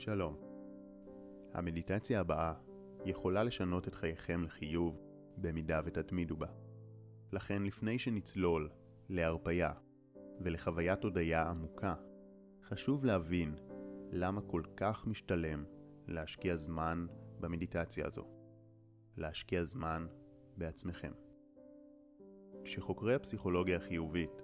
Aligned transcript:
שלום. 0.00 0.36
המדיטציה 1.54 2.20
הבאה 2.20 2.54
יכולה 3.04 3.44
לשנות 3.44 3.88
את 3.88 3.94
חייכם 3.94 4.44
לחיוב 4.44 5.00
במידה 5.36 5.80
ותתמידו 5.84 6.36
בה. 6.36 6.46
לכן 7.32 7.62
לפני 7.62 7.98
שנצלול 7.98 8.70
להרפייה 9.08 9.72
ולחוויית 10.40 11.04
הודיה 11.04 11.48
עמוקה, 11.48 11.94
חשוב 12.62 13.04
להבין 13.04 13.54
למה 14.12 14.40
כל 14.40 14.62
כך 14.76 15.06
משתלם 15.06 15.64
להשקיע 16.08 16.56
זמן 16.56 17.06
במדיטציה 17.40 18.06
הזו. 18.06 18.24
להשקיע 19.16 19.64
זמן 19.64 20.06
בעצמכם. 20.56 21.12
כשחוקרי 22.64 23.14
הפסיכולוגיה 23.14 23.76
החיובית 23.76 24.42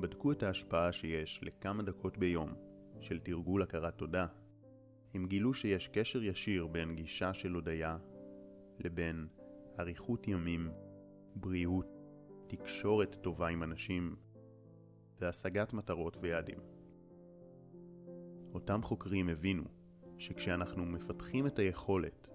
בדקו 0.00 0.32
את 0.32 0.42
ההשפעה 0.42 0.92
שיש 0.92 1.40
לכמה 1.42 1.82
דקות 1.82 2.18
ביום 2.18 2.54
של 3.00 3.20
תרגול 3.20 3.62
הכרת 3.62 3.94
תודה, 3.98 4.26
הם 5.16 5.26
גילו 5.26 5.54
שיש 5.54 5.88
קשר 5.88 6.22
ישיר 6.22 6.66
בין 6.66 6.94
גישה 6.94 7.34
של 7.34 7.52
הודיה 7.52 7.98
לבין 8.78 9.26
אריכות 9.80 10.28
ימים, 10.28 10.70
בריאות, 11.34 11.86
תקשורת 12.46 13.16
טובה 13.22 13.48
עם 13.48 13.62
אנשים 13.62 14.16
והשגת 15.20 15.72
מטרות 15.72 16.16
ויעדים. 16.20 16.58
אותם 18.54 18.82
חוקרים 18.82 19.28
הבינו 19.28 19.64
שכשאנחנו 20.18 20.84
מפתחים 20.84 21.46
את 21.46 21.58
היכולת 21.58 22.28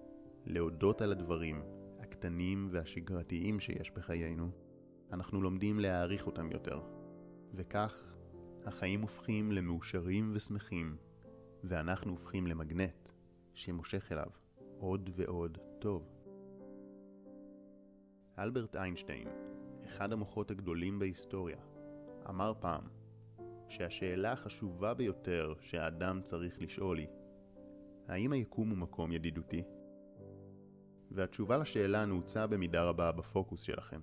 להודות 0.46 1.02
על 1.02 1.12
הדברים 1.12 1.62
הקטנים 2.00 2.68
והשגרתיים 2.70 3.60
שיש 3.60 3.90
בחיינו, 3.90 4.50
אנחנו 5.12 5.42
לומדים 5.42 5.80
להעריך 5.80 6.26
אותם 6.26 6.50
יותר, 6.52 6.80
וכך 7.54 7.96
החיים 8.64 9.02
הופכים 9.02 9.52
למאושרים 9.52 10.32
ושמחים, 10.34 10.96
ואנחנו 11.64 12.10
הופכים 12.10 12.46
למגנט 12.46 13.08
שמושך 13.54 14.12
אליו 14.12 14.30
עוד 14.78 15.10
ועוד 15.14 15.58
טוב. 15.78 16.08
אלברט 18.38 18.76
איינשטיין, 18.76 19.28
אחד 19.84 20.12
המוחות 20.12 20.50
הגדולים 20.50 20.98
בהיסטוריה, 20.98 21.58
אמר 22.28 22.52
פעם 22.60 22.84
שהשאלה 23.68 24.32
החשובה 24.32 24.94
ביותר 24.94 25.54
שהאדם 25.60 26.22
צריך 26.22 26.60
לשאול 26.60 26.98
היא 26.98 27.08
האם 28.08 28.32
היקום 28.32 28.70
הוא 28.70 28.78
מקום 28.78 29.12
ידידותי? 29.12 29.62
והתשובה 31.10 31.56
לשאלה 31.56 32.04
נעוצה 32.04 32.46
במידה 32.46 32.84
רבה 32.84 33.12
בפוקוס 33.12 33.60
שלכם. 33.60 34.00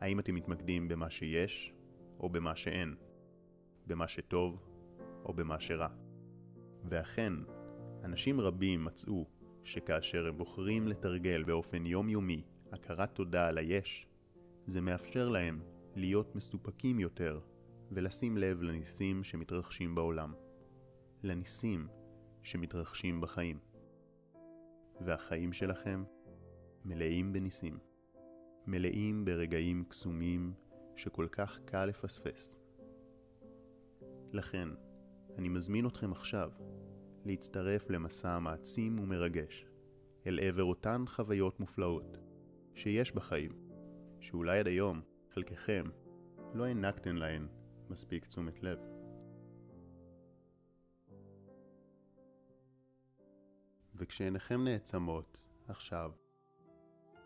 האם 0.00 0.20
אתם 0.20 0.34
מתמקדים 0.34 0.88
במה 0.88 1.10
שיש 1.10 1.74
או 2.20 2.28
במה 2.28 2.56
שאין? 2.56 2.94
במה 3.86 4.08
שטוב 4.08 4.62
או 5.24 5.32
במה 5.32 5.60
שרע? 5.60 6.01
ואכן, 6.84 7.32
אנשים 8.04 8.40
רבים 8.40 8.84
מצאו 8.84 9.26
שכאשר 9.64 10.26
הם 10.26 10.38
בוחרים 10.38 10.88
לתרגל 10.88 11.42
באופן 11.42 11.86
יומיומי 11.86 12.42
הכרת 12.72 13.14
תודה 13.14 13.48
על 13.48 13.58
היש, 13.58 14.06
זה 14.66 14.80
מאפשר 14.80 15.28
להם 15.28 15.62
להיות 15.96 16.36
מסופקים 16.36 17.00
יותר 17.00 17.40
ולשים 17.90 18.36
לב 18.36 18.62
לניסים 18.62 19.24
שמתרחשים 19.24 19.94
בעולם. 19.94 20.32
לניסים 21.22 21.88
שמתרחשים 22.42 23.20
בחיים. 23.20 23.58
והחיים 25.00 25.52
שלכם 25.52 26.04
מלאים 26.84 27.32
בניסים. 27.32 27.78
מלאים 28.66 29.24
ברגעים 29.24 29.84
קסומים 29.84 30.52
שכל 30.96 31.26
כך 31.32 31.58
קל 31.64 31.84
לפספס. 31.84 32.56
לכן, 34.32 34.68
אני 35.38 35.48
מזמין 35.48 35.86
אתכם 35.86 36.12
עכשיו 36.12 36.50
להצטרף 37.24 37.90
למסע 37.90 38.38
מעצים 38.38 38.98
ומרגש 38.98 39.66
אל 40.26 40.40
עבר 40.42 40.64
אותן 40.64 41.04
חוויות 41.06 41.60
מופלאות 41.60 42.18
שיש 42.74 43.12
בחיים, 43.12 43.52
שאולי 44.20 44.58
עד 44.58 44.66
היום 44.66 45.00
חלקכם 45.34 45.84
לא 46.54 46.64
הענקתם 46.64 47.16
להן 47.16 47.46
מספיק 47.90 48.26
תשומת 48.26 48.62
לב. 48.62 48.78
וכשעיניכם 53.94 54.64
נעצמות, 54.64 55.38
עכשיו, 55.68 56.12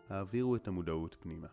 העבירו 0.09 0.55
את 0.55 0.67
המודעות 0.67 1.17
פנימה. 1.19 1.47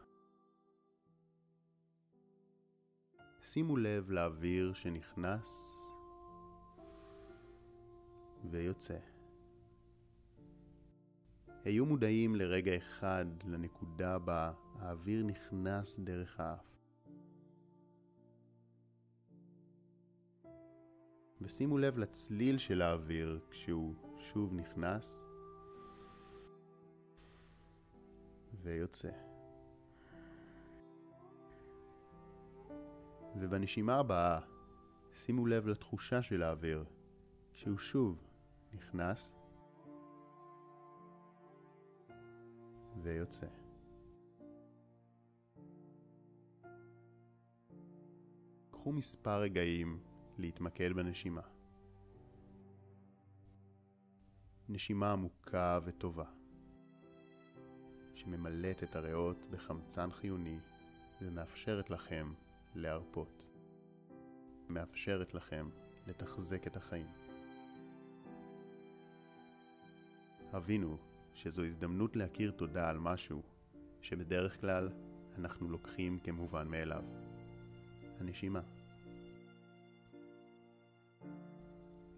שימו 3.42 3.76
לב 3.76 4.10
לאוויר 4.10 4.74
שנכנס 4.74 5.73
ויוצא. 8.50 8.98
היו 11.64 11.86
מודעים 11.86 12.36
לרגע 12.36 12.76
אחד 12.76 13.26
לנקודה 13.44 14.18
בה 14.18 14.52
האוויר 14.78 15.22
נכנס 15.22 15.98
דרך 15.98 16.40
האף. 16.40 16.74
ושימו 21.40 21.78
לב 21.78 21.98
לצליל 21.98 22.58
של 22.58 22.82
האוויר 22.82 23.40
כשהוא 23.50 23.94
שוב 24.18 24.54
נכנס 24.54 25.26
ויוצא. 28.62 29.10
ובנשימה 33.36 33.96
הבאה, 33.96 34.40
שימו 35.14 35.46
לב 35.46 35.66
לתחושה 35.66 36.22
של 36.22 36.42
האוויר 36.42 36.84
כשהוא 37.52 37.78
שוב 37.78 38.33
נכנס 38.74 39.32
ויוצא. 43.02 43.46
קחו 48.70 48.92
מספר 48.92 49.40
רגעים 49.40 50.02
להתמקד 50.38 50.92
בנשימה. 50.92 51.40
נשימה 54.68 55.12
עמוקה 55.12 55.78
וטובה, 55.84 56.30
שממלאת 58.14 58.82
את 58.82 58.96
הריאות 58.96 59.46
בחמצן 59.50 60.10
חיוני 60.10 60.58
ומאפשרת 61.20 61.90
לכם 61.90 62.32
להרפות. 62.74 63.44
מאפשרת 64.68 65.34
לכם 65.34 65.68
לתחזק 66.06 66.66
את 66.66 66.76
החיים. 66.76 67.23
הבינו 70.54 70.96
שזו 71.34 71.64
הזדמנות 71.64 72.16
להכיר 72.16 72.50
תודה 72.50 72.90
על 72.90 72.98
משהו 72.98 73.42
שבדרך 74.00 74.60
כלל 74.60 74.88
אנחנו 75.38 75.68
לוקחים 75.68 76.18
כמובן 76.18 76.68
מאליו. 76.68 77.04
הנשימה. 78.20 78.60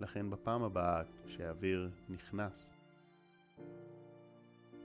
לכן 0.00 0.30
בפעם 0.30 0.62
הבאה 0.62 1.02
כשהאוויר 1.26 1.90
נכנס, 2.08 2.76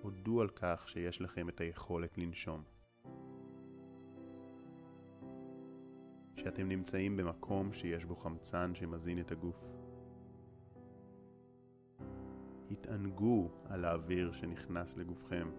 הודו 0.02 0.42
על 0.42 0.50
כך 0.50 0.90
שיש 0.90 1.22
לכם 1.22 1.50
את 1.50 1.62
היכולת 1.62 2.18
לנשום. 2.18 2.64
שאתם 6.36 6.68
נמצאים 6.68 7.18
במקום 7.18 7.74
שיש 7.74 8.06
בו 8.06 8.16
חמצן 8.16 8.76
שמזין 8.76 9.20
את 9.20 9.32
הגוף. 9.32 9.81
התענגו 12.82 13.50
על 13.66 13.86
האוויר 13.86 14.32
שנכנס 14.32 14.98
לגופכם 14.98 15.50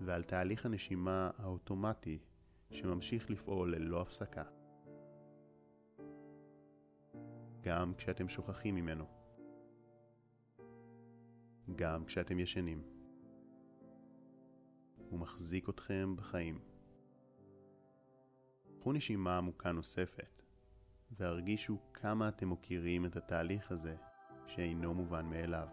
ועל 0.00 0.22
תהליך 0.22 0.66
הנשימה 0.66 1.30
האוטומטי 1.38 2.18
שממשיך 2.70 3.30
לפעול 3.30 3.74
ללא 3.74 4.02
הפסקה. 4.02 4.44
גם 7.60 7.94
כשאתם 7.94 8.28
שוכחים 8.28 8.74
ממנו. 8.74 9.04
גם 11.76 12.04
כשאתם 12.04 12.38
ישנים. 12.38 12.82
הוא 14.96 15.20
מחזיק 15.20 15.68
אתכם 15.68 16.16
בחיים. 16.16 16.58
קחו 18.78 18.92
נשימה 18.92 19.38
עמוקה 19.38 19.72
נוספת, 19.72 20.42
והרגישו 21.10 21.78
כמה 21.94 22.28
אתם 22.28 22.48
מוקירים 22.48 23.06
את 23.06 23.16
התהליך 23.16 23.72
הזה 23.72 23.96
שאינו 24.46 24.94
מובן 24.94 25.26
מאליו. 25.26 25.68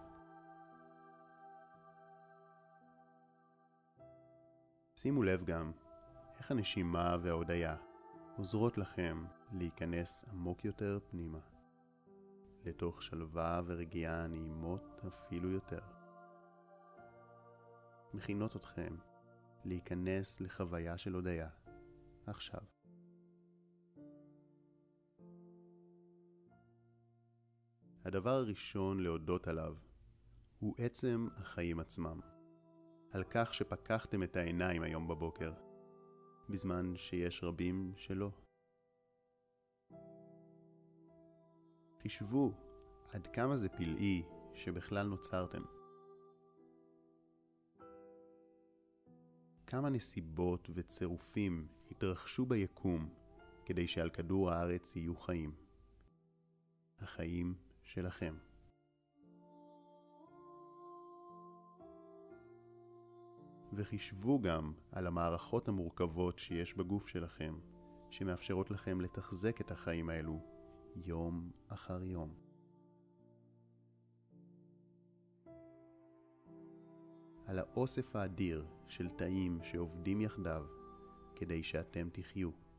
שימו 4.96 5.24
לב 5.24 5.46
גם 5.46 5.72
איך 6.38 6.52
הנשימה 6.52 7.18
וההודיה 7.22 7.76
עוזרות 8.38 8.78
לכם 8.78 9.26
להיכנס 9.52 10.26
עמוק 10.32 10.66
יותר 10.66 11.00
פנימה, 11.10 11.40
לתוך 12.66 13.04
שלווה 13.04 13.62
ורגיעה 13.66 14.28
נעימות 14.28 15.02
אפילו 15.08 15.50
יותר. 15.50 15.82
מכינות 18.14 18.56
אתכם 18.56 18.96
להיכנס 19.66 20.42
לחוויה 20.42 20.98
של 20.98 21.14
הודיה 21.14 21.50
עכשיו. 22.28 22.81
הדבר 28.06 28.30
הראשון 28.30 29.00
להודות 29.00 29.48
עליו 29.48 29.76
הוא 30.60 30.76
עצם 30.78 31.28
החיים 31.38 31.80
עצמם. 31.80 32.20
על 33.12 33.24
כך 33.24 33.54
שפקחתם 33.54 34.24
את 34.24 34.36
העיניים 34.36 34.84
היום 34.84 35.08
בבוקר, 35.08 35.54
בזמן 36.50 36.94
שיש 36.96 37.44
רבים 37.44 37.94
שלא. 37.96 38.32
חישבו 42.02 42.54
עד 43.10 43.28
כמה 43.28 43.58
זה 43.58 43.70
פלאי 43.70 44.24
שבכלל 44.54 45.08
נוצרתם. 45.08 45.64
כמה 49.68 49.90
נסיבות 49.90 50.70
וצירופים 50.74 51.68
התרחשו 51.92 52.46
ביקום 52.46 53.10
כדי 53.66 53.88
שעל 53.88 54.10
כדור 54.10 54.52
הארץ 54.52 54.96
יהיו 54.96 55.16
חיים. 55.16 55.56
החיים 57.00 57.56
שלכם. 57.94 58.36
וחישבו 63.74 64.42
גם 64.42 64.74
על 64.92 65.08
המערכות 65.08 65.68
המורכבות 65.68 66.40
שיש 66.40 66.74
בגוף 66.74 67.08
שלכם, 67.08 67.60
שמאפשרות 68.10 68.72
לכם 68.72 69.02
לתחזק 69.02 69.62
את 69.62 69.72
החיים 69.72 70.10
האלו 70.10 70.40
יום 70.96 71.52
אחר 71.68 72.04
יום. 72.04 72.34
על 77.46 77.60
האוסף 77.60 78.16
האדיר 78.16 78.66
של 78.88 79.10
תאים 79.10 79.60
שעובדים 79.64 80.22
יחדיו 80.22 80.66
כדי 81.36 81.64
שאתם 81.64 82.10
תחיו. 82.12 82.71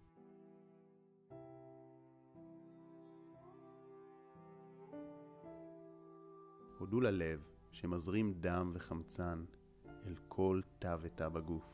הודו 6.83 7.01
ללב 7.01 7.49
שמזרים 7.73 8.33
דם 8.41 8.71
וחמצן 8.75 9.45
אל 10.07 10.15
כל 10.29 10.61
תא 10.79 10.97
ותא 11.01 11.29
בגוף. 11.29 11.65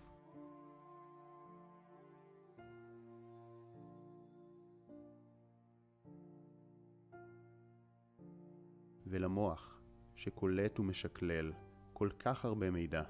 ולמוח 9.07 9.81
שקולט 10.17 10.81
ומשקלל 10.81 11.53
כל 11.93 12.09
כך 12.19 12.45
הרבה 12.45 12.71
מידע, 12.71 13.03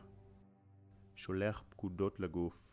שולח 1.14 1.62
פקודות 1.68 2.20
לגוף 2.20 2.68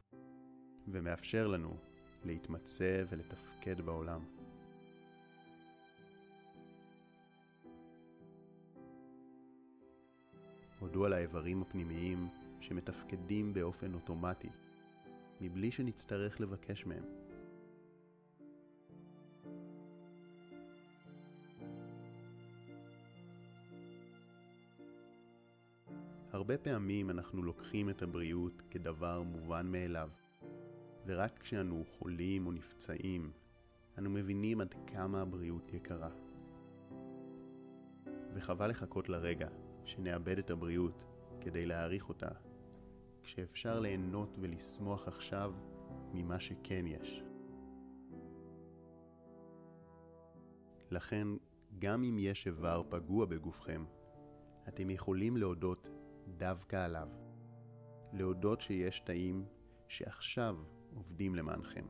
ומאפשר 0.88 1.48
לנו 1.48 1.78
להתמצא 2.24 3.04
ולתפקד 3.10 3.82
בעולם. 3.82 4.45
הודו 10.80 11.06
על 11.06 11.14
האיברים 11.14 11.62
הפנימיים 11.62 12.28
שמתפקדים 12.60 13.54
באופן 13.54 13.94
אוטומטי, 13.94 14.50
מבלי 15.42 15.72
שנצטרך 15.72 16.42
לבקש 16.42 16.86
מהם. 16.86 17.04
הרבה 26.32 26.58
פעמים 26.58 27.10
אנחנו 27.10 27.44
לוקחים 27.44 27.90
את 27.90 28.02
הבריאות 28.02 28.62
כדבר 28.70 29.22
מובן 29.22 29.68
מאליו, 29.72 30.10
ורק 31.06 31.40
כשאנו 31.40 31.84
חולים 31.86 32.48
או 32.48 32.52
נפצעים, 32.52 33.32
אנו 33.98 34.10
מבינים 34.10 34.62
עד 34.62 34.74
כמה 34.88 35.22
הבריאות 35.22 35.74
יקרה. 35.74 36.10
וחבל 38.34 38.70
לחכות 38.70 39.10
לרגע 39.10 39.48
שנאבד 39.86 40.38
את 40.38 40.50
הבריאות 40.50 41.04
כדי 41.42 41.66
להעריך 41.66 42.10
אותה, 42.10 42.30
כשאפשר 43.24 43.80
ליהנות 43.80 44.38
ולשמוח 44.40 45.08
עכשיו 45.08 45.54
ממה 46.14 46.40
שכן 46.40 46.86
יש. 46.88 47.24
לכן, 50.92 51.28
גם 51.80 52.04
אם 52.04 52.18
יש 52.20 52.48
איבר 52.48 52.84
פגוע 52.90 53.26
בגופכם, 53.26 53.86
אתם 54.68 54.90
יכולים 54.90 55.38
להודות 55.38 55.88
דווקא 56.38 56.76
עליו. 56.76 57.10
להודות 58.14 58.62
שיש 58.62 59.00
תאים 59.00 59.46
שעכשיו 59.88 60.58
עובדים 60.96 61.36
למענכם, 61.36 61.86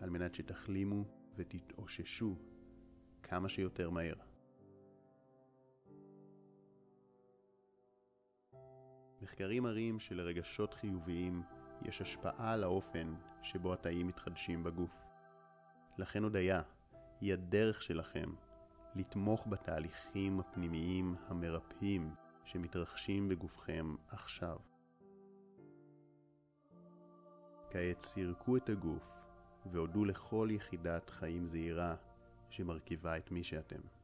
על 0.00 0.10
מנת 0.10 0.34
שתחלימו 0.34 1.04
ותתאוששו 1.36 2.36
כמה 3.22 3.48
שיותר 3.48 3.90
מהר. 3.90 4.29
מחקרים 9.22 9.62
מראים 9.62 10.00
שלרגשות 10.00 10.74
חיוביים 10.74 11.42
יש 11.82 12.00
השפעה 12.00 12.52
על 12.52 12.64
האופן 12.64 13.14
שבו 13.42 13.72
התאים 13.72 14.06
מתחדשים 14.06 14.64
בגוף. 14.64 15.04
לכן 15.98 16.22
הודיה 16.22 16.62
היא 17.20 17.32
הדרך 17.32 17.82
שלכם 17.82 18.34
לתמוך 18.94 19.46
בתהליכים 19.50 20.40
הפנימיים 20.40 21.14
המרפאים 21.28 22.14
שמתרחשים 22.44 23.28
בגופכם 23.28 23.94
עכשיו. 24.08 24.56
כעת 27.70 28.00
סירקו 28.00 28.56
את 28.56 28.68
הגוף 28.68 29.12
והודו 29.72 30.04
לכל 30.04 30.48
יחידת 30.50 31.10
חיים 31.10 31.46
זהירה 31.46 31.96
שמרכיבה 32.50 33.16
את 33.16 33.30
מי 33.30 33.44
שאתם. 33.44 33.99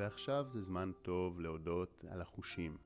ועכשיו 0.00 0.46
זה 0.48 0.62
זמן 0.62 0.90
טוב 1.02 1.40
להודות 1.40 2.04
על 2.10 2.20
החושים. 2.20 2.78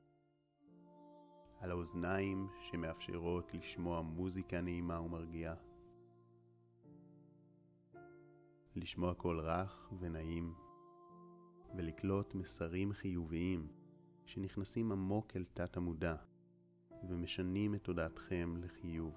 על 1.59 1.71
האוזניים 1.71 2.47
שמאפשרות 2.61 3.53
לשמוע 3.53 4.01
מוזיקה 4.01 4.61
נעימה 4.61 5.01
ומרגיעה. 5.01 5.55
לשמוע 8.75 9.13
קול 9.13 9.39
רך 9.39 9.91
ונעים, 9.99 10.53
ולקלוט 11.75 12.33
מסרים 12.33 12.93
חיוביים 12.93 13.67
שנכנסים 14.25 14.91
עמוק 14.91 15.35
אל 15.35 15.45
תת 15.53 15.77
המודע 15.77 16.15
ומשנים 17.09 17.75
את 17.75 17.83
תודעתכם 17.83 18.55
לחיוב. 18.57 19.13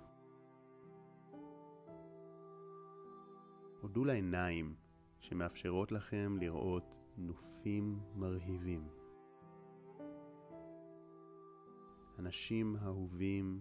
הודו 3.80 4.04
לעיניים 4.04 4.75
שמאפשרות 5.20 5.92
לכם 5.92 6.37
לראות 6.40 6.97
נופים 7.18 7.98
מרהיבים. 8.14 8.88
אנשים 12.18 12.76
אהובים, 12.76 13.60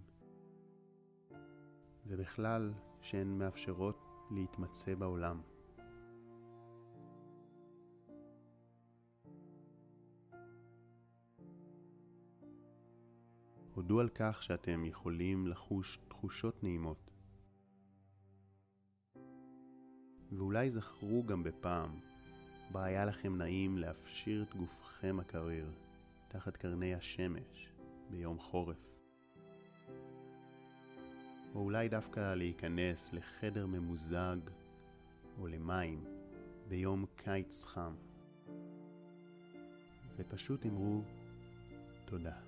ובכלל 2.05 2.73
שהן 3.01 3.37
מאפשרות 3.37 4.05
להתמצא 4.31 4.95
בעולם. 4.95 5.41
הודו 13.73 13.99
על 13.99 14.09
כך 14.09 14.43
שאתם 14.43 14.85
יכולים 14.85 15.47
לחוש 15.47 15.99
תחושות 16.07 16.63
נעימות. 16.63 17.11
ואולי 20.31 20.69
זכרו 20.69 21.23
גם 21.23 21.43
בפעם 21.43 21.99
בה 22.71 22.83
היה 22.83 23.05
לכם 23.05 23.35
נעים 23.35 23.77
להפשיר 23.77 24.43
את 24.43 24.55
גופכם 24.55 25.19
הקריר 25.19 25.71
תחת 26.27 26.57
קרני 26.57 26.95
השמש 26.95 27.69
ביום 28.09 28.39
חורף. 28.39 28.77
או 31.55 31.59
אולי 31.59 31.89
דווקא 31.89 32.33
להיכנס 32.33 33.13
לחדר 33.13 33.65
ממוזג 33.65 34.37
או 35.39 35.47
למים 35.47 36.05
ביום 36.67 37.05
קיץ 37.15 37.65
חם. 37.65 37.93
ופשוט 40.17 40.65
אמרו 40.65 41.01
תודה. 42.05 42.46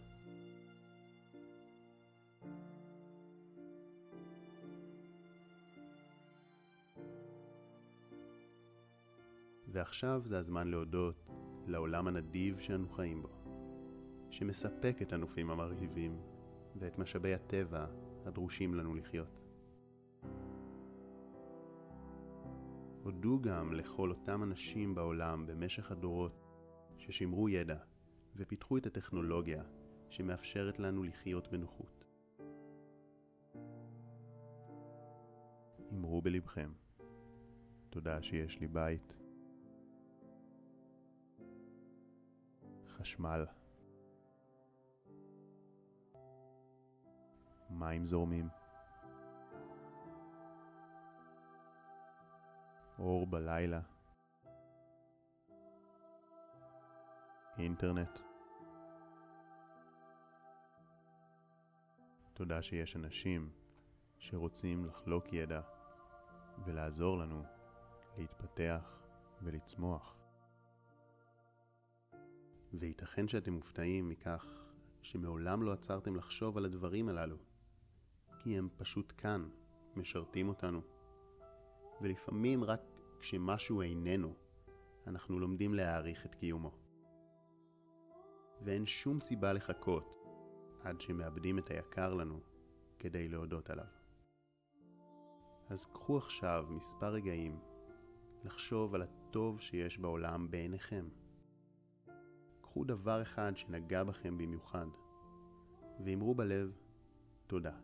ועכשיו 9.71 10.21
זה 10.25 10.37
הזמן 10.37 10.67
להודות 10.67 11.27
לעולם 11.67 12.07
הנדיב 12.07 12.59
שאנו 12.59 12.89
חיים 12.89 13.21
בו, 13.21 13.29
שמספק 14.29 14.97
את 15.01 15.13
הנופים 15.13 15.49
המרהיבים 15.51 16.21
ואת 16.75 16.97
משאבי 16.97 17.33
הטבע 17.33 17.85
הדרושים 18.25 18.75
לנו 18.75 18.95
לחיות. 18.95 19.39
הודו 23.03 23.41
גם 23.41 23.73
לכל 23.73 24.09
אותם 24.09 24.43
אנשים 24.43 24.95
בעולם 24.95 25.45
במשך 25.45 25.91
הדורות 25.91 26.43
ששימרו 26.97 27.49
ידע 27.49 27.77
ופיתחו 28.35 28.77
את 28.77 28.85
הטכנולוגיה 28.85 29.63
שמאפשרת 30.09 30.79
לנו 30.79 31.03
לחיות 31.03 31.47
בנוחות. 31.47 32.05
אמרו 35.93 36.21
בלבכם, 36.21 36.71
תודה 37.89 38.21
שיש 38.21 38.59
לי 38.59 38.67
בית, 38.67 39.18
חשמל, 42.99 43.45
מים 47.69 48.05
זורמים, 48.05 48.49
אור 52.99 53.27
בלילה, 53.27 53.81
אינטרנט. 57.57 58.19
תודה 62.33 62.61
שיש 62.61 62.95
אנשים 62.95 63.51
שרוצים 64.17 64.85
לחלוק 64.85 65.33
ידע 65.33 65.61
ולעזור 66.65 67.17
לנו 67.17 67.43
להתפתח 68.17 68.99
ולצמוח. 69.41 70.18
וייתכן 72.73 73.27
שאתם 73.27 73.53
מופתעים 73.53 74.09
מכך 74.09 74.45
שמעולם 75.01 75.63
לא 75.63 75.71
עצרתם 75.71 76.15
לחשוב 76.15 76.57
על 76.57 76.65
הדברים 76.65 77.09
הללו, 77.09 77.37
כי 78.39 78.57
הם 78.57 78.69
פשוט 78.77 79.13
כאן, 79.17 79.49
משרתים 79.95 80.49
אותנו. 80.49 80.81
ולפעמים 82.01 82.63
רק 82.63 82.81
כשמשהו 83.19 83.81
איננו, 83.81 84.33
אנחנו 85.07 85.39
לומדים 85.39 85.73
להעריך 85.73 86.25
את 86.25 86.35
קיומו. 86.35 86.71
ואין 88.61 88.85
שום 88.85 89.19
סיבה 89.19 89.53
לחכות 89.53 90.15
עד 90.83 91.01
שמאבדים 91.01 91.59
את 91.59 91.69
היקר 91.69 92.13
לנו 92.13 92.39
כדי 92.99 93.27
להודות 93.27 93.69
עליו. 93.69 93.85
אז 95.69 95.85
קחו 95.85 96.17
עכשיו 96.17 96.65
מספר 96.69 97.13
רגעים 97.13 97.59
לחשוב 98.43 98.95
על 98.95 99.01
הטוב 99.01 99.59
שיש 99.59 99.97
בעולם 99.97 100.51
בעיניכם. 100.51 101.09
קחו 102.69 102.83
דבר 102.83 103.21
אחד 103.21 103.51
שנגע 103.55 104.03
בכם 104.03 104.37
במיוחד, 104.37 104.85
ואמרו 106.05 106.35
בלב, 106.35 106.71
תודה. 107.47 107.77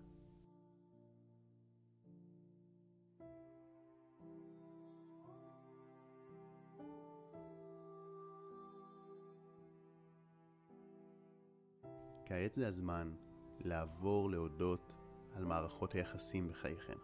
כעת 12.25 12.53
זה 12.53 12.67
הזמן 12.67 13.13
לעבור 13.59 14.29
להודות 14.29 14.93
על 15.33 15.45
מערכות 15.45 15.93
היחסים 15.93 16.47
בחייכם. 16.47 16.97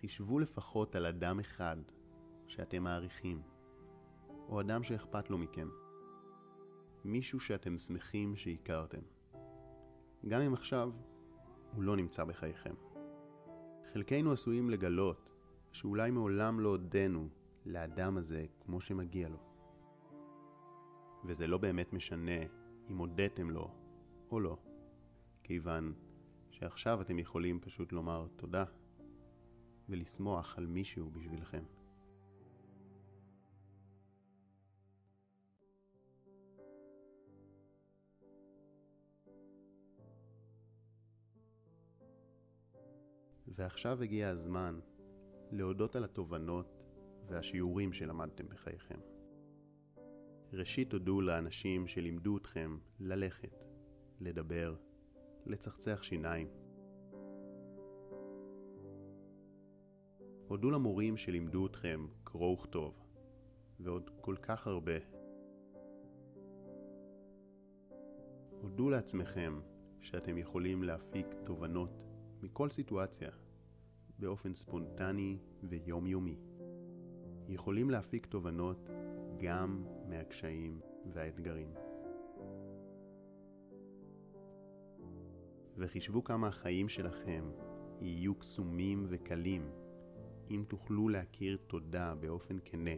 חישבו 0.00 0.38
לפחות 0.38 0.94
על 0.94 1.06
אדם 1.06 1.40
אחד 1.40 1.76
שאתם 2.46 2.82
מעריכים, 2.82 3.42
או 4.48 4.60
אדם 4.60 4.82
שאכפת 4.82 5.30
לו 5.30 5.38
מכם. 5.38 5.68
מישהו 7.04 7.40
שאתם 7.40 7.78
שמחים 7.78 8.36
שהכרתם. 8.36 9.00
גם 10.28 10.40
אם 10.40 10.54
עכשיו 10.54 10.90
הוא 11.74 11.82
לא 11.82 11.96
נמצא 11.96 12.24
בחייכם. 12.24 12.74
חלקנו 13.92 14.32
עשויים 14.32 14.70
לגלות 14.70 15.30
שאולי 15.72 16.10
מעולם 16.10 16.60
לא 16.60 16.68
הודינו 16.68 17.28
לאדם 17.66 18.16
הזה 18.16 18.46
כמו 18.60 18.80
שמגיע 18.80 19.28
לו. 19.28 19.38
וזה 21.24 21.46
לא 21.46 21.58
באמת 21.58 21.92
משנה 21.92 22.42
אם 22.90 22.98
הודיתם 22.98 23.50
לו 23.50 23.70
או 24.30 24.40
לא, 24.40 24.58
כיוון 25.44 25.92
שעכשיו 26.50 27.00
אתם 27.00 27.18
יכולים 27.18 27.60
פשוט 27.60 27.92
לומר 27.92 28.26
תודה 28.36 28.64
ולשמוח 29.88 30.58
על 30.58 30.66
מישהו 30.66 31.10
בשבילכם. 31.10 31.62
ועכשיו 43.58 44.02
הגיע 44.02 44.28
הזמן 44.28 44.80
להודות 45.50 45.96
על 45.96 46.04
התובנות 46.04 46.82
והשיעורים 47.26 47.92
שלמדתם 47.92 48.48
בחייכם. 48.48 48.98
ראשית 50.52 50.90
תודו 50.90 51.20
לאנשים 51.20 51.86
שלימדו 51.86 52.36
אתכם 52.36 52.78
ללכת, 53.00 53.64
לדבר, 54.20 54.76
לצחצח 55.46 56.02
שיניים. 56.02 56.48
הודו 60.48 60.70
למורים 60.70 61.16
שלימדו 61.16 61.66
אתכם 61.66 62.06
קרוא 62.24 62.52
וכתוב, 62.52 63.06
ועוד 63.80 64.10
כל 64.20 64.36
כך 64.42 64.66
הרבה. 64.66 64.98
הודו 68.62 68.90
לעצמכם 68.90 69.60
שאתם 70.00 70.38
יכולים 70.38 70.82
להפיק 70.82 71.26
תובנות 71.44 71.90
מכל 72.42 72.70
סיטואציה, 72.70 73.30
באופן 74.18 74.54
ספונטני 74.54 75.38
ויומיומי. 75.62 76.38
יכולים 77.48 77.90
להפיק 77.90 78.26
תובנות 78.26 78.88
גם 79.36 79.84
מהקשיים 80.08 80.80
והאתגרים. 81.12 81.74
וחישבו 85.76 86.24
כמה 86.24 86.48
החיים 86.48 86.88
שלכם 86.88 87.50
יהיו 88.00 88.34
קסומים 88.34 89.06
וקלים 89.08 89.70
אם 90.50 90.64
תוכלו 90.68 91.08
להכיר 91.08 91.56
תודה 91.66 92.14
באופן 92.14 92.58
כנה 92.64 92.96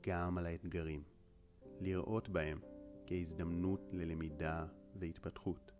גם 0.00 0.38
על 0.38 0.46
האתגרים, 0.46 1.02
לראות 1.80 2.28
בהם 2.28 2.60
כהזדמנות 3.06 3.80
ללמידה 3.92 4.66
והתפתחות. 4.96 5.72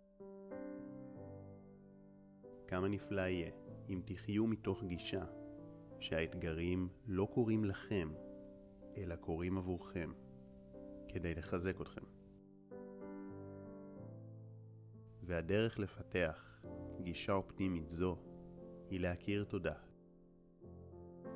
כמה 2.67 2.87
נפלא 2.87 3.21
יהיה 3.21 3.51
אם 3.89 4.01
תחיו 4.05 4.47
מתוך 4.47 4.83
גישה 4.83 5.25
שהאתגרים 5.99 6.87
לא 7.07 7.27
קורים 7.33 7.65
לכם, 7.65 8.09
אלא 8.97 9.15
קורים 9.15 9.57
עבורכם, 9.57 10.11
כדי 11.07 11.35
לחזק 11.35 11.81
אתכם. 11.81 12.03
והדרך 15.23 15.79
לפתח 15.79 16.61
גישה 17.01 17.33
אופטימית 17.33 17.87
זו 17.87 18.17
היא 18.89 18.99
להכיר 18.99 19.43
תודה. 19.43 19.75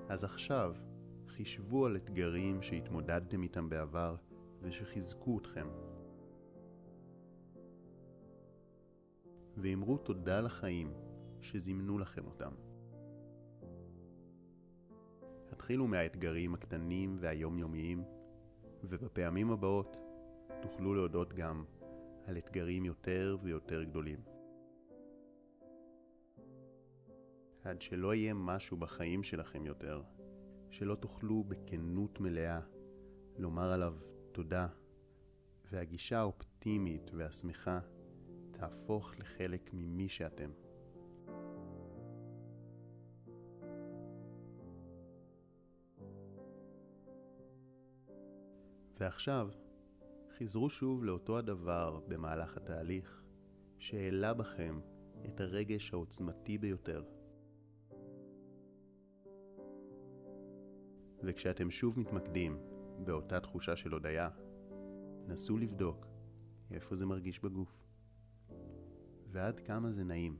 אז 0.09 0.23
עכשיו 0.23 0.75
חישבו 1.27 1.85
על 1.85 1.95
אתגרים 1.95 2.61
שהתמודדתם 2.61 3.43
איתם 3.43 3.69
בעבר 3.69 4.15
ושחיזקו 4.61 5.39
אתכם. 5.39 5.67
ואמרו 9.57 9.97
תודה 9.97 10.41
לחיים 10.41 10.93
שזימנו 11.41 11.99
לכם 11.99 12.25
אותם. 12.25 12.51
התחילו 15.51 15.87
מהאתגרים 15.87 16.53
הקטנים 16.53 17.15
והיומיומיים, 17.19 18.03
ובפעמים 18.83 19.51
הבאות 19.51 19.97
תוכלו 20.61 20.93
להודות 20.95 21.33
גם 21.33 21.63
על 22.25 22.37
אתגרים 22.37 22.85
יותר 22.85 23.37
ויותר 23.43 23.83
גדולים. 23.83 24.19
עד 27.63 27.81
שלא 27.81 28.13
יהיה 28.13 28.33
משהו 28.33 28.77
בחיים 28.77 29.23
שלכם 29.23 29.65
יותר, 29.65 30.01
שלא 30.69 30.95
תוכלו 30.95 31.43
בכנות 31.43 32.19
מלאה 32.19 32.59
לומר 33.37 33.71
עליו 33.71 33.95
תודה, 34.31 34.67
והגישה 35.71 36.19
האופטימית 36.19 37.11
והשמחה 37.13 37.79
תהפוך 38.51 39.13
לחלק 39.19 39.69
ממי 39.73 40.09
שאתם. 40.09 40.51
ועכשיו, 49.01 49.49
חזרו 50.37 50.69
שוב 50.69 51.03
לאותו 51.03 51.37
הדבר 51.37 51.99
במהלך 52.07 52.57
התהליך, 52.57 53.23
שהעלה 53.79 54.33
בכם 54.33 54.79
את 55.25 55.41
הרגש 55.41 55.93
העוצמתי 55.93 56.57
ביותר. 56.57 57.03
וכשאתם 61.23 61.71
שוב 61.71 61.99
מתמקדים 61.99 62.57
באותה 63.05 63.39
תחושה 63.39 63.75
של 63.75 63.93
הודיה, 63.93 64.29
נסו 65.27 65.57
לבדוק 65.57 66.07
איפה 66.71 66.95
זה 66.95 67.05
מרגיש 67.05 67.39
בגוף, 67.39 67.83
ועד 69.31 69.59
כמה 69.59 69.91
זה 69.91 70.03
נעים. 70.03 70.37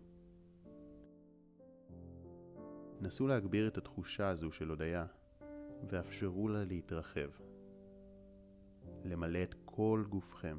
נסו 2.99 3.27
להגביר 3.27 3.67
את 3.67 3.77
התחושה 3.77 4.29
הזו 4.29 4.51
של 4.51 4.69
הודיה, 4.69 5.05
ואפשרו 5.89 6.47
לה 6.47 6.65
להתרחב. 6.65 7.50
למלא 9.05 9.43
את 9.43 9.55
כל 9.65 10.03
גופכם. 10.09 10.57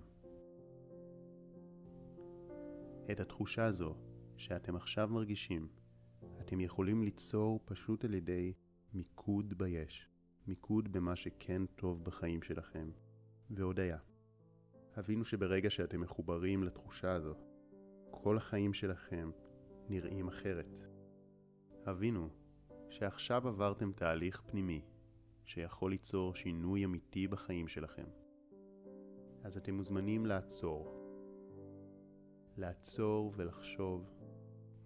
את 3.13 3.21
התחושה 3.21 3.65
הזו 3.65 3.95
שאתם 4.37 4.77
עכשיו 4.77 5.09
מרגישים, 5.09 5.69
אתם 6.41 6.61
יכולים 6.61 7.03
ליצור 7.03 7.61
פשוט 7.65 8.05
על 8.05 8.15
ידי 8.15 8.53
מיקוד 8.95 9.55
ביש, 9.59 10.09
מיקוד 10.47 10.93
במה 10.93 11.17
שכן 11.17 11.67
טוב 11.67 12.05
בחיים 12.05 12.43
שלכם, 12.43 12.91
והודיה. 13.51 13.99
הבינו 14.97 15.25
שברגע 15.25 15.71
שאתם 15.71 16.01
מחוברים 16.01 16.65
לתחושה 16.65 17.13
הזו, 17.13 17.35
כל 18.11 18.37
החיים 18.37 18.75
שלכם 18.75 19.31
נראים 19.89 20.29
אחרת. 20.29 20.79
הבינו 21.87 22.29
שעכשיו 22.91 23.49
עברתם 23.49 23.93
תהליך 23.93 24.43
פנימי 24.47 24.83
שיכול 25.45 25.91
ליצור 25.91 26.35
שינוי 26.35 26.85
אמיתי 26.85 27.29
בחיים 27.29 27.69
שלכם. 27.69 28.22
אז 29.45 29.57
אתם 29.57 29.75
מוזמנים 29.75 30.27
לעצור. 30.27 31.03
לעצור 32.57 33.33
ולחשוב 33.37 34.11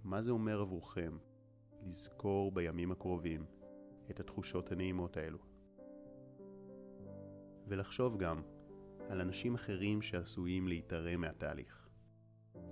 מה 0.04 0.22
זה 0.22 0.30
אומר 0.30 0.60
עבורכם 0.60 1.18
לזכור 1.86 2.52
בימים 2.52 2.92
הקרובים 2.92 3.46
את 4.10 4.20
התחושות 4.20 4.72
הנעימות 4.72 5.16
האלו. 5.16 5.38
ולחשוב 7.68 8.16
גם 8.18 8.42
על 9.08 9.20
אנשים 9.20 9.54
אחרים 9.54 10.02
שעשויים 10.02 10.68
להתערם 10.68 11.20
מהתהליך. 11.20 11.88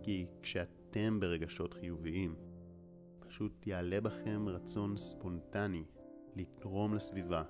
כי 0.03 0.27
כשאתם 0.43 1.21
ברגשות 1.21 1.75
חיוביים, 1.75 2.37
פשוט 3.19 3.67
יעלה 3.67 4.01
בכם 4.01 4.49
רצון 4.49 4.97
ספונטני 4.97 5.85
לתרום 6.37 6.95
לסביבה 6.95 7.43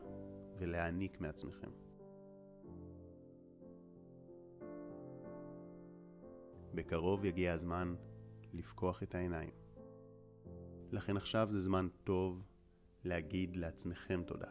ולהעניק 0.59 1.21
מעצמכם. 1.21 1.84
בקרוב 6.75 7.25
יגיע 7.25 7.53
הזמן 7.53 7.95
לפקוח 8.53 9.03
את 9.03 9.15
העיניים. 9.15 9.51
לכן 10.93 11.17
עכשיו 11.17 11.49
זה 11.51 11.61
זמן 11.61 11.89
טוב 12.05 12.43
להגיד 13.05 13.57
לעצמכם 13.57 14.23
תודה. 14.27 14.51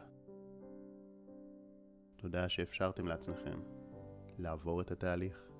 תודה 2.16 2.48
שאפשרתם 2.48 3.06
לעצמכם 3.06 3.60
לעבור 4.38 4.80
את 4.80 4.90
התהליך, 4.90 5.50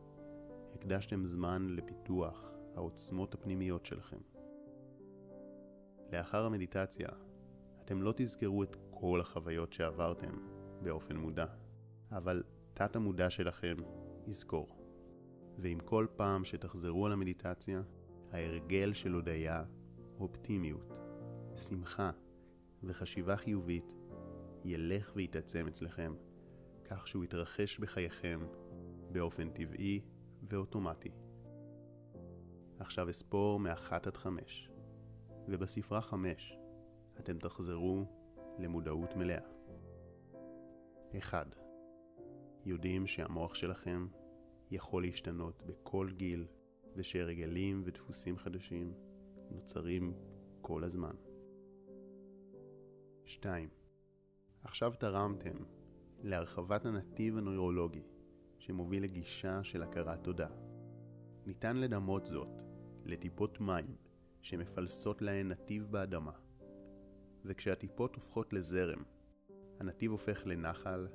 הקדשתם 0.74 1.26
זמן 1.26 1.66
לפיתוח 1.68 2.50
העוצמות 2.74 3.34
הפנימיות 3.34 3.86
שלכם. 3.86 4.20
לאחר 6.12 6.44
המדיטציה, 6.44 7.08
אתם 7.84 8.02
לא 8.02 8.12
תזכרו 8.16 8.62
את 8.62 8.76
כל 8.90 9.20
החוויות 9.20 9.72
שעברתם 9.72 10.48
באופן 10.82 11.16
מודע, 11.16 11.46
אבל 12.12 12.42
תת 12.74 12.96
המודע 12.96 13.30
שלכם 13.30 13.76
יזכור. 14.26 14.83
ועם 15.58 15.80
כל 15.80 16.06
פעם 16.16 16.44
שתחזרו 16.44 17.06
על 17.06 17.12
המדיטציה, 17.12 17.82
ההרגל 18.32 18.92
של 18.92 19.12
הודיה, 19.12 19.64
אופטימיות, 20.20 20.92
שמחה 21.56 22.10
וחשיבה 22.82 23.36
חיובית 23.36 23.94
ילך 24.64 25.12
ויתעצם 25.16 25.66
אצלכם, 25.66 26.14
כך 26.84 27.08
שהוא 27.08 27.24
יתרחש 27.24 27.78
בחייכם 27.78 28.40
באופן 29.12 29.50
טבעי 29.50 30.00
ואוטומטי. 30.48 31.10
עכשיו 32.78 33.10
אספור 33.10 33.60
מאחת 33.60 34.06
עד 34.06 34.16
חמש, 34.16 34.70
ובספרה 35.48 36.00
חמש 36.00 36.58
אתם 37.18 37.38
תחזרו 37.38 38.04
למודעות 38.58 39.16
מלאה. 39.16 39.40
1. 41.18 41.56
יודעים 42.64 43.06
שהמוח 43.06 43.54
שלכם 43.54 44.06
יכול 44.74 45.02
להשתנות 45.02 45.62
בכל 45.66 46.08
גיל 46.16 46.46
ושהרגלים 46.96 47.82
ודפוסים 47.84 48.38
חדשים 48.38 48.94
נוצרים 49.50 50.14
כל 50.60 50.84
הזמן. 50.84 51.14
2. 53.24 53.68
עכשיו 54.62 54.92
תרמתם 54.98 55.56
להרחבת 56.22 56.86
הנתיב 56.86 57.36
הנוירולוגי 57.36 58.02
שמוביל 58.58 59.02
לגישה 59.02 59.64
של 59.64 59.82
הכרת 59.82 60.24
תודה. 60.24 60.48
ניתן 61.46 61.76
לדמות 61.76 62.26
זאת 62.26 62.60
לטיפות 63.04 63.60
מים 63.60 63.96
שמפלסות 64.42 65.22
להן 65.22 65.48
נתיב 65.48 65.86
באדמה. 65.90 66.32
וכשהטיפות 67.44 68.14
הופכות 68.14 68.52
לזרם, 68.52 69.02
הנתיב 69.80 70.10
הופך 70.10 70.46
לנחל 70.46 71.08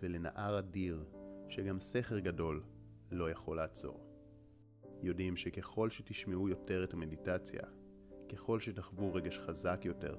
ולנהר 0.00 0.58
אדיר 0.58 1.04
שגם 1.48 1.80
סכר 1.80 2.18
גדול 2.18 2.62
לא 3.10 3.30
יכול 3.30 3.56
לעצור. 3.56 4.00
יודעים 5.02 5.36
שככל 5.36 5.90
שתשמעו 5.90 6.48
יותר 6.48 6.84
את 6.84 6.94
המדיטציה, 6.94 7.62
ככל 8.32 8.60
שתחוו 8.60 9.14
רגש 9.14 9.38
חזק 9.38 9.80
יותר, 9.84 10.16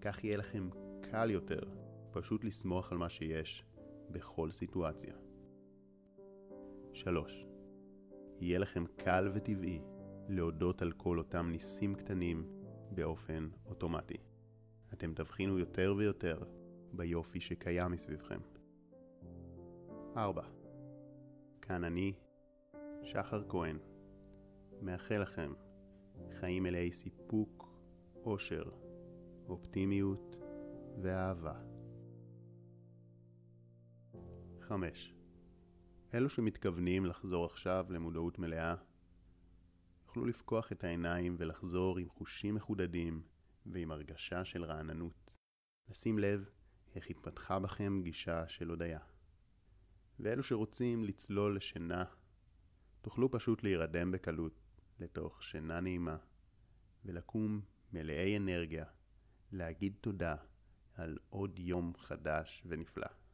כך 0.00 0.24
יהיה 0.24 0.36
לכם 0.36 0.68
קל 1.00 1.30
יותר 1.30 1.60
פשוט 2.10 2.44
לסמוך 2.44 2.92
על 2.92 2.98
מה 2.98 3.08
שיש 3.08 3.64
בכל 4.10 4.50
סיטואציה. 4.50 5.14
3. 6.92 7.46
יהיה 8.40 8.58
לכם 8.58 8.84
קל 8.96 9.30
וטבעי 9.34 9.80
להודות 10.28 10.82
על 10.82 10.92
כל 10.92 11.18
אותם 11.18 11.48
ניסים 11.50 11.94
קטנים 11.94 12.46
באופן 12.90 13.48
אוטומטי. 13.66 14.16
אתם 14.92 15.14
תבחינו 15.14 15.58
יותר 15.58 15.94
ויותר 15.96 16.42
ביופי 16.92 17.40
שקיים 17.40 17.92
מסביבכם. 17.92 18.40
4. 20.16 20.55
כאן 21.68 21.84
אני, 21.84 22.12
שחר 23.02 23.48
כהן, 23.48 23.78
מאחל 24.82 25.18
לכם 25.18 25.52
חיים 26.40 26.62
מלאי 26.62 26.92
סיפוק, 26.92 27.80
אושר, 28.24 28.64
אופטימיות 29.48 30.36
ואהבה. 31.02 31.60
5. 34.60 35.14
אלו 36.14 36.28
שמתכוונים 36.28 37.06
לחזור 37.06 37.44
עכשיו 37.44 37.86
למודעות 37.88 38.38
מלאה, 38.38 38.74
יוכלו 40.04 40.24
לפקוח 40.24 40.72
את 40.72 40.84
העיניים 40.84 41.36
ולחזור 41.38 41.98
עם 41.98 42.08
חושים 42.08 42.54
מחודדים 42.54 43.22
ועם 43.66 43.90
הרגשה 43.90 44.44
של 44.44 44.64
רעננות. 44.64 45.34
לשים 45.88 46.18
לב 46.18 46.48
איך 46.94 47.10
התפתחה 47.10 47.58
בכם 47.58 48.02
גישה 48.02 48.48
של 48.48 48.68
הודיה. 48.68 49.15
ואלו 50.20 50.42
שרוצים 50.42 51.04
לצלול 51.04 51.56
לשינה, 51.56 52.04
תוכלו 53.02 53.30
פשוט 53.30 53.62
להירדם 53.62 54.10
בקלות 54.10 54.60
לתוך 55.00 55.42
שינה 55.42 55.80
נעימה, 55.80 56.16
ולקום 57.04 57.60
מלאי 57.92 58.36
אנרגיה, 58.36 58.84
להגיד 59.52 59.94
תודה 60.00 60.36
על 60.94 61.18
עוד 61.28 61.58
יום 61.58 61.92
חדש 61.98 62.62
ונפלא. 62.66 63.25